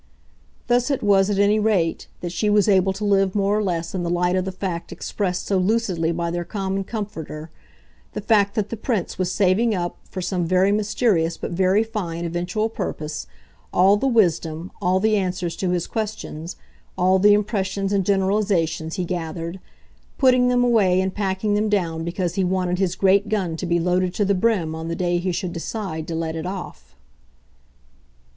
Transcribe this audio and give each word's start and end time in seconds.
Thus 0.65 0.89
it 0.89 1.03
was, 1.03 1.29
at 1.29 1.37
any 1.37 1.59
rate, 1.59 2.07
that 2.21 2.31
she 2.31 2.49
was 2.49 2.67
able 2.67 2.91
to 2.91 3.05
live 3.05 3.35
more 3.35 3.55
or 3.55 3.61
less 3.63 3.93
in 3.93 4.01
the 4.01 4.09
light 4.09 4.35
of 4.35 4.45
the 4.45 4.51
fact 4.51 4.91
expressed 4.91 5.45
so 5.45 5.59
lucidly 5.59 6.11
by 6.11 6.31
their 6.31 6.43
common 6.43 6.83
comforter 6.85 7.51
the 8.13 8.21
fact 8.21 8.55
that 8.55 8.69
the 8.69 8.77
Prince 8.77 9.19
was 9.19 9.31
saving 9.31 9.75
up, 9.75 9.97
for 10.09 10.19
some 10.19 10.43
very 10.43 10.71
mysterious 10.71 11.37
but 11.37 11.51
very 11.51 11.83
fine 11.83 12.25
eventual 12.25 12.67
purpose, 12.67 13.27
all 13.71 13.95
the 13.95 14.07
wisdom, 14.07 14.71
all 14.81 14.99
the 14.99 15.15
answers 15.17 15.55
to 15.57 15.69
his 15.69 15.85
questions, 15.85 16.55
all 16.97 17.19
the 17.19 17.35
impressions 17.35 17.93
and 17.93 18.03
generalisations, 18.03 18.95
he 18.95 19.05
gathered; 19.05 19.59
putting 20.17 20.47
them 20.47 20.63
away 20.63 20.99
and 20.99 21.13
packing 21.13 21.53
them 21.53 21.69
down 21.69 22.03
because 22.03 22.33
he 22.33 22.43
wanted 22.43 22.79
his 22.79 22.95
great 22.95 23.29
gun 23.29 23.55
to 23.55 23.67
be 23.67 23.79
loaded 23.79 24.15
to 24.15 24.25
the 24.25 24.33
brim 24.33 24.73
on 24.73 24.87
the 24.87 24.95
day 24.95 25.19
he 25.19 25.31
should 25.31 25.53
decide 25.53 26.07
to 26.07 26.15
let 26.15 26.35
it 26.35 26.47
off. 26.47 26.95